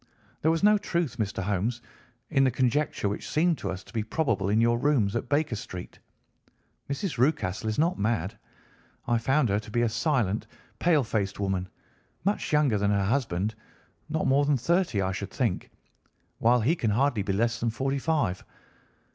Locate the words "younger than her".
12.51-13.05